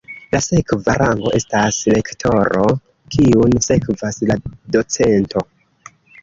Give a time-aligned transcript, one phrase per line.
[0.29, 2.63] La sekva rango estas lektoro,
[3.17, 4.39] kiun sekvas la
[4.79, 5.47] docento.